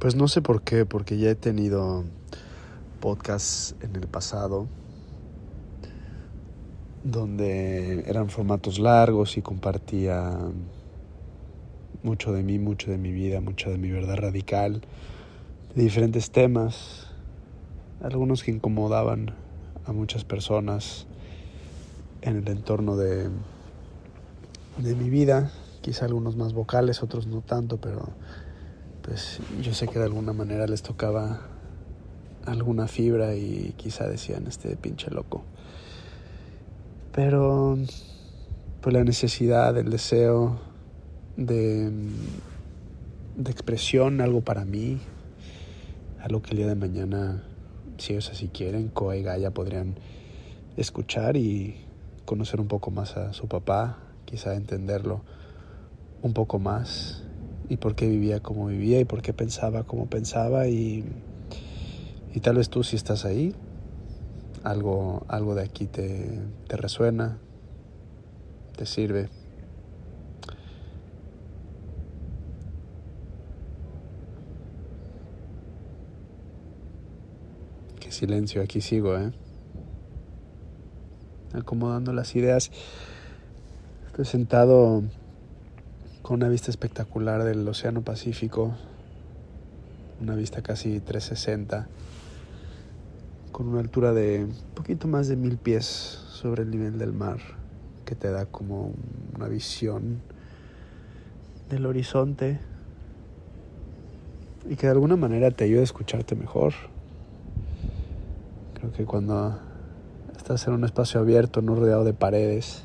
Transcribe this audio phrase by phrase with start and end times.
[0.00, 2.04] Pues no sé por qué, porque ya he tenido
[3.00, 4.66] podcasts en el pasado
[7.04, 10.38] donde eran formatos largos y compartía
[12.02, 14.80] mucho de mí, mucho de mi vida, mucho de mi verdad radical,
[15.74, 17.08] de diferentes temas,
[18.02, 19.34] algunos que incomodaban
[19.84, 21.06] a muchas personas
[22.22, 23.28] en el entorno de,
[24.78, 28.08] de mi vida, quizá algunos más vocales, otros no tanto, pero
[29.10, 31.40] pues yo sé que de alguna manera les tocaba
[32.46, 35.42] alguna fibra y quizá decían este pinche loco.
[37.10, 37.76] Pero
[38.80, 40.60] pues la necesidad, el deseo
[41.36, 41.90] de,
[43.36, 45.00] de expresión, algo para mí,
[46.20, 47.42] algo que el día de mañana,
[47.98, 49.96] si ellos así quieren, Koa y Gaia podrían
[50.76, 51.84] escuchar y
[52.26, 55.22] conocer un poco más a su papá, quizá entenderlo
[56.22, 57.24] un poco más
[57.70, 61.04] y por qué vivía como vivía y por qué pensaba como pensaba y,
[62.34, 63.54] y tal vez tú si estás ahí,
[64.64, 67.38] algo, algo de aquí te, te resuena,
[68.76, 69.28] te sirve.
[78.00, 79.30] Qué silencio, aquí sigo, ¿eh?
[81.52, 82.72] Acomodando las ideas.
[84.08, 85.04] Estoy sentado
[86.30, 88.72] con una vista espectacular del Océano Pacífico,
[90.20, 91.88] una vista casi 360
[93.50, 97.40] con una altura de un poquito más de mil pies sobre el nivel del mar,
[98.04, 98.92] que te da como
[99.34, 100.20] una visión
[101.68, 102.60] del horizonte
[104.68, 106.74] y que de alguna manera te ayuda a escucharte mejor.
[108.74, 109.58] Creo que cuando
[110.36, 112.84] estás en un espacio abierto, no rodeado de paredes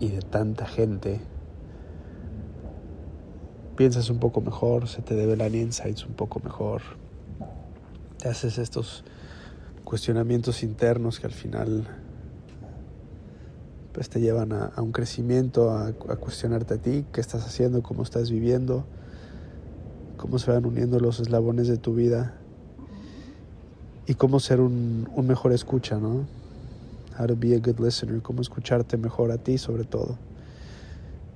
[0.00, 1.20] y de tanta gente,
[3.78, 6.82] piensas un poco mejor, se te el insights un poco mejor,
[8.18, 9.04] te haces estos
[9.84, 11.86] cuestionamientos internos que al final
[13.92, 18.32] pues te llevan a, un crecimiento, a, cuestionarte a ti, qué estás haciendo, cómo estás
[18.32, 18.84] viviendo,
[20.16, 22.34] cómo se van uniendo los eslabones de tu vida
[24.08, 26.26] y cómo ser un, un mejor escucha, ¿no?
[27.16, 30.18] How to be a good listener, cómo escucharte mejor a ti sobre todo.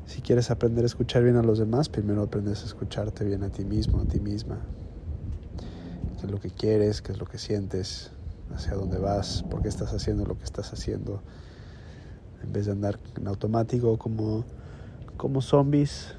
[0.07, 3.51] Si quieres aprender a escuchar bien a los demás, primero aprendes a escucharte bien a
[3.51, 4.59] ti mismo, a ti misma.
[6.19, 7.03] ¿Qué es lo que quieres?
[7.03, 8.13] ¿Qué es lo que sientes?
[8.55, 11.23] hacia dónde vas, por qué estás haciendo lo que estás haciendo,
[12.43, 14.45] en vez de andar en automático como,
[15.17, 16.15] como zombies,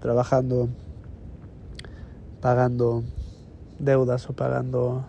[0.00, 0.68] trabajando,
[2.40, 3.02] pagando
[3.78, 5.04] deudas o pagando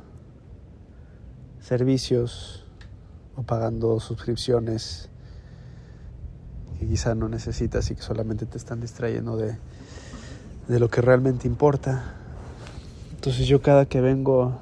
[1.59, 2.66] servicios
[3.36, 5.09] o pagando suscripciones
[6.80, 9.58] que quizá no necesitas y que solamente te están distrayendo de,
[10.68, 12.16] de lo que realmente importa.
[13.16, 14.60] Entonces yo cada que vengo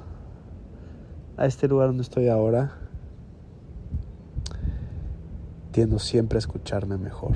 [1.36, 2.72] a este lugar donde estoy ahora,
[5.72, 7.34] tiendo siempre a escucharme mejor.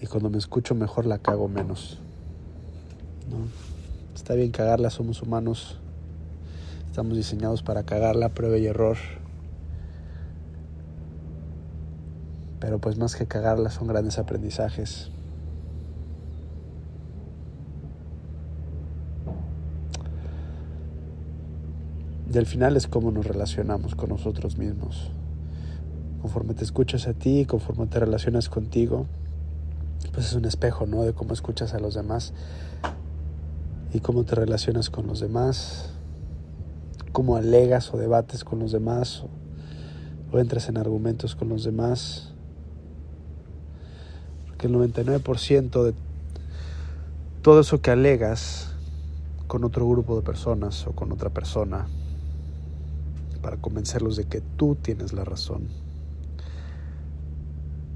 [0.00, 2.00] Y cuando me escucho mejor la cago menos.
[4.16, 5.78] Está bien cagarla, somos humanos.
[6.88, 8.96] Estamos diseñados para cagarla, prueba y error.
[12.62, 15.10] Pero pues más que cagarla son grandes aprendizajes.
[22.32, 25.10] Y al final es cómo nos relacionamos con nosotros mismos.
[26.20, 29.06] Conforme te escuchas a ti, conforme te relacionas contigo,
[30.14, 31.02] pues es un espejo, ¿no?
[31.02, 32.32] De cómo escuchas a los demás
[33.92, 35.90] y cómo te relacionas con los demás,
[37.10, 39.24] cómo alegas o debates con los demás
[40.32, 42.31] o, entras en argumentos con los demás.
[44.62, 45.94] Porque el 99% de
[47.42, 48.74] todo eso que alegas
[49.48, 51.88] con otro grupo de personas o con otra persona
[53.40, 55.66] para convencerlos de que tú tienes la razón.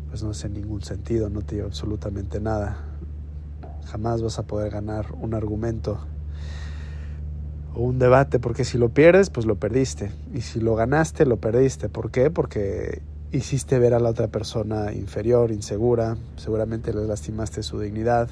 [0.09, 2.79] Pues no hace ningún sentido, no te lleva absolutamente nada.
[3.87, 6.01] Jamás vas a poder ganar un argumento
[7.75, 10.11] o un debate, porque si lo pierdes, pues lo perdiste.
[10.35, 11.89] Y si lo ganaste, lo perdiste.
[11.89, 12.31] ¿Por qué?
[12.31, 18.29] Porque hiciste ver a la otra persona inferior, insegura, seguramente le lastimaste su dignidad.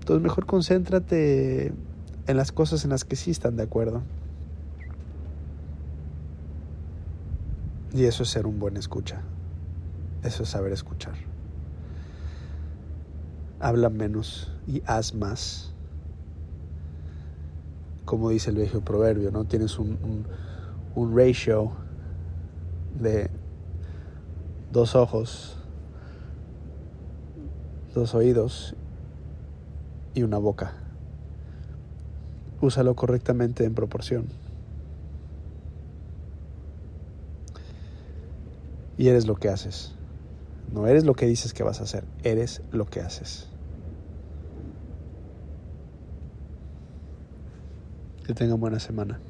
[0.00, 1.72] Entonces mejor concéntrate
[2.26, 4.02] en las cosas en las que sí están de acuerdo.
[7.94, 9.20] Y eso es ser un buen escucha.
[10.22, 11.14] Eso es saber escuchar.
[13.60, 15.72] Habla menos y haz más.
[18.04, 19.44] Como dice el viejo proverbio, ¿no?
[19.44, 20.26] Tienes un,
[20.94, 21.72] un, ratio
[23.02, 23.30] de
[24.72, 25.56] dos ojos,
[27.94, 28.74] dos oídos
[30.14, 30.72] y una boca.
[32.60, 34.26] Úsalo correctamente en proporción.
[38.96, 39.94] Y eres lo que haces.
[40.72, 43.48] No eres lo que dices que vas a hacer, eres lo que haces.
[48.24, 49.20] Que tengan buena semana.